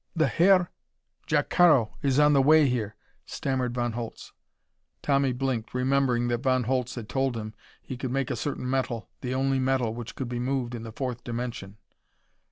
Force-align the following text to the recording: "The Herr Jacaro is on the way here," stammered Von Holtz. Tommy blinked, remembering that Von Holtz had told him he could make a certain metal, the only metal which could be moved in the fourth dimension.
"The 0.15 0.25
Herr 0.25 0.71
Jacaro 1.27 1.93
is 2.01 2.17
on 2.17 2.33
the 2.33 2.41
way 2.41 2.67
here," 2.67 2.95
stammered 3.23 3.75
Von 3.75 3.91
Holtz. 3.91 4.33
Tommy 5.03 5.31
blinked, 5.31 5.75
remembering 5.75 6.27
that 6.29 6.41
Von 6.41 6.63
Holtz 6.63 6.95
had 6.95 7.07
told 7.07 7.37
him 7.37 7.53
he 7.83 7.97
could 7.97 8.09
make 8.09 8.31
a 8.31 8.35
certain 8.35 8.67
metal, 8.67 9.11
the 9.21 9.35
only 9.35 9.59
metal 9.59 9.93
which 9.93 10.15
could 10.15 10.27
be 10.27 10.39
moved 10.39 10.73
in 10.73 10.81
the 10.81 10.91
fourth 10.91 11.23
dimension. 11.23 11.77